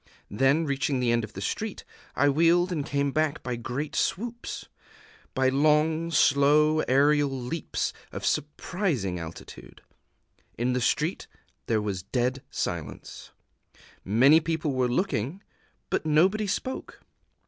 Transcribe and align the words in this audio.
Then, 0.31 0.65
reaching 0.65 0.99
the 0.99 1.11
end 1.11 1.23
of 1.23 1.33
the 1.33 1.41
street, 1.41 1.83
I 2.15 2.27
wheeled 2.27 2.71
and 2.71 2.83
came 2.83 3.11
back 3.11 3.43
by 3.43 3.55
great 3.55 3.95
swoops, 3.95 4.65
by 5.35 5.49
long 5.49 6.09
slow 6.09 6.79
aerial 6.87 7.29
leaps 7.29 7.93
of 8.11 8.25
surprising 8.25 9.19
altitude. 9.19 9.83
In 10.57 10.73
the 10.73 10.81
street 10.81 11.27
there 11.67 11.83
was 11.83 12.01
dead 12.01 12.41
silence: 12.49 13.29
many 14.03 14.39
people 14.39 14.71
were 14.73 14.87
looking; 14.89 15.43
but 15.91 16.03
nobody 16.03 16.47
spoke. 16.47 17.01